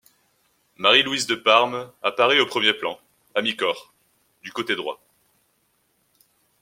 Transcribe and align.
Marie 0.77 1.03
Louise 1.03 1.27
de 1.27 1.35
Parme 1.35 1.91
apparaît 2.01 2.39
au 2.39 2.47
premier 2.47 2.73
plan, 2.73 2.99
à 3.35 3.43
mi-corps, 3.43 3.93
du 4.41 4.51
côté 4.51 4.75
droit. 4.75 4.99